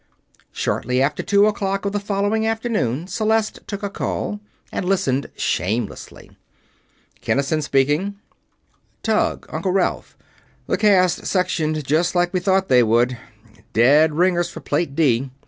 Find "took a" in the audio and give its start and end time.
3.67-3.89